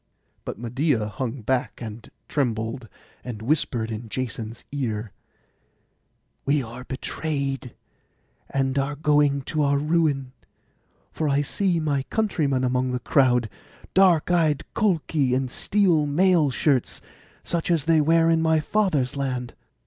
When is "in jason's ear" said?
3.91-5.11